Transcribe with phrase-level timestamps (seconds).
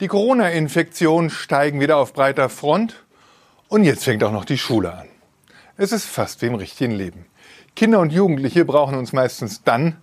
[0.00, 3.04] Die Corona-Infektionen steigen wieder auf breiter Front
[3.68, 5.08] und jetzt fängt auch noch die Schule an.
[5.76, 7.26] Es ist fast wie im richtigen Leben.
[7.76, 9.98] Kinder und Jugendliche brauchen uns meistens dann,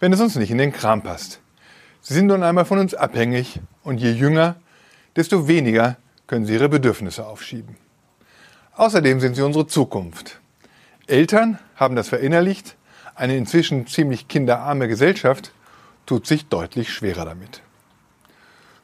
[0.00, 1.40] wenn es uns nicht in den Kram passt.
[2.00, 4.56] Sie sind nun einmal von uns abhängig und je jünger,
[5.14, 7.76] desto weniger können sie ihre Bedürfnisse aufschieben.
[8.76, 10.40] Außerdem sind sie unsere Zukunft.
[11.06, 12.76] Eltern haben das verinnerlicht,
[13.14, 15.52] eine inzwischen ziemlich kinderarme Gesellschaft
[16.06, 17.62] tut sich deutlich schwerer damit.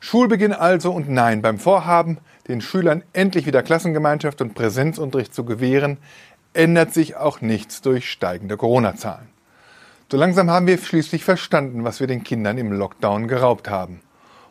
[0.01, 2.19] Schulbeginn also und nein, beim Vorhaben,
[2.49, 5.99] den Schülern endlich wieder Klassengemeinschaft und Präsenzunterricht zu gewähren,
[6.55, 9.29] ändert sich auch nichts durch steigende Corona-Zahlen.
[10.11, 14.01] So langsam haben wir schließlich verstanden, was wir den Kindern im Lockdown geraubt haben.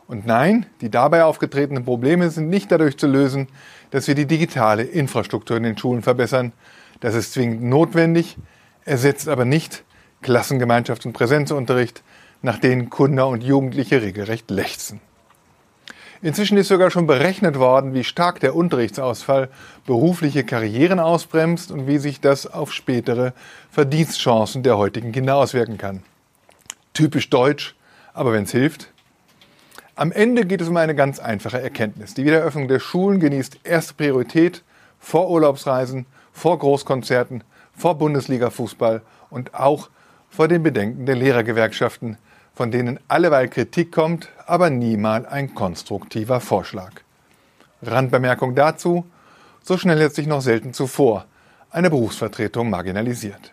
[0.06, 3.48] Und nein, die dabei aufgetretenen Probleme sind nicht dadurch zu lösen,
[3.90, 6.52] dass wir die digitale Infrastruktur in den Schulen verbessern.
[7.00, 8.38] Das ist zwingend notwendig,
[8.84, 9.84] ersetzt aber nicht
[10.22, 12.02] Klassengemeinschaft und Präsenzunterricht,
[12.40, 15.00] nach denen Kinder und Jugendliche regelrecht lechzen.
[16.22, 19.48] Inzwischen ist sogar schon berechnet worden, wie stark der Unterrichtsausfall
[19.86, 23.32] berufliche Karrieren ausbremst und wie sich das auf spätere
[23.70, 26.02] Verdienstchancen der heutigen Kinder auswirken kann.
[26.92, 27.74] Typisch deutsch,
[28.12, 28.92] aber wenn es hilft.
[29.94, 32.12] Am Ende geht es um eine ganz einfache Erkenntnis.
[32.12, 34.62] Die Wiedereröffnung der Schulen genießt erste Priorität
[34.98, 39.88] vor Urlaubsreisen, vor Großkonzerten, vor Bundesliga-Fußball und auch
[40.28, 42.18] vor den Bedenken der Lehrergewerkschaften,
[42.54, 46.92] von denen alleweil Kritik kommt, aber niemals ein konstruktiver Vorschlag.
[47.82, 49.06] Randbemerkung dazu,
[49.62, 51.26] so schnell hat sich noch selten zuvor
[51.70, 53.52] eine Berufsvertretung marginalisiert.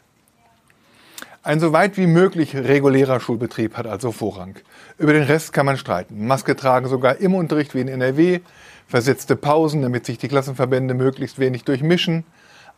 [1.44, 4.56] Ein so weit wie möglich regulärer Schulbetrieb hat also Vorrang.
[4.98, 6.28] Über den Rest kann man streiten.
[6.28, 8.42] Maske tragen sogar im Unterricht wie in NRW,
[8.88, 12.26] versetzte Pausen, damit sich die Klassenverbände möglichst wenig durchmischen,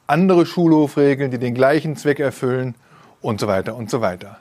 [0.07, 2.75] andere Schulhofregeln, die den gleichen Zweck erfüllen
[3.21, 4.39] und so weiter und so weiter.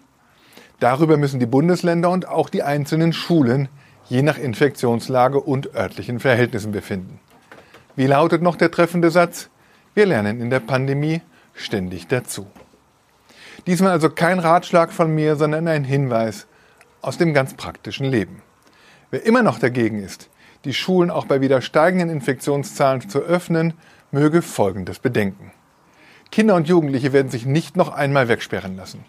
[0.80, 3.68] Darüber müssen die Bundesländer und auch die einzelnen Schulen
[4.08, 7.20] je nach Infektionslage und örtlichen Verhältnissen befinden.
[7.96, 9.50] Wie lautet noch der treffende Satz?
[9.94, 11.20] Wir lernen in der Pandemie
[11.52, 12.46] ständig dazu.
[13.67, 16.46] Diesmal also kein Ratschlag von mir, sondern ein Hinweis
[17.02, 18.42] aus dem ganz praktischen Leben.
[19.11, 20.30] Wer immer noch dagegen ist,
[20.64, 23.74] die Schulen auch bei wieder steigenden Infektionszahlen zu öffnen,
[24.11, 25.52] möge Folgendes bedenken.
[26.30, 29.05] Kinder und Jugendliche werden sich nicht noch einmal wegsperren lassen.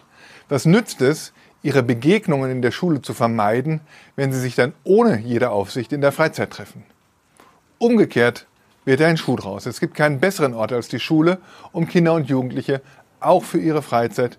[0.48, 1.32] Was nützt es,
[1.62, 3.80] ihre Begegnungen in der Schule zu vermeiden,
[4.16, 6.84] wenn sie sich dann ohne jede Aufsicht in der Freizeit treffen.
[7.78, 8.46] Umgekehrt
[8.84, 9.66] wird ein Schuh draus.
[9.66, 11.38] Es gibt keinen besseren Ort als die Schule,
[11.72, 12.80] um Kinder und Jugendliche
[13.20, 14.38] auch für ihre Freizeit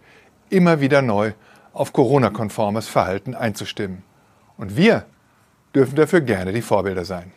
[0.49, 1.33] immer wieder neu
[1.73, 4.03] auf Corona-konformes Verhalten einzustimmen.
[4.57, 5.05] Und wir
[5.73, 7.31] dürfen dafür gerne die Vorbilder sein.